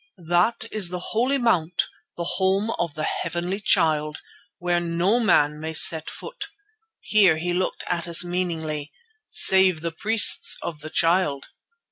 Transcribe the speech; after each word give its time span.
"That 0.27 0.65
is 0.71 0.89
the 0.89 0.97
Holy 1.13 1.37
Mount, 1.37 1.83
the 2.17 2.23
Home 2.23 2.71
of 2.79 2.95
the 2.95 3.03
Heavenly 3.03 3.59
Child, 3.59 4.17
where 4.57 4.79
no 4.79 5.19
man 5.19 5.59
may 5.59 5.75
set 5.75 6.09
foot"—here 6.09 7.37
he 7.37 7.53
looked 7.53 7.83
at 7.85 8.07
us 8.07 8.25
meaningly—"save 8.25 9.81
the 9.81 9.91
priests 9.91 10.57
of 10.63 10.79
the 10.79 10.89
Child." 10.89 11.49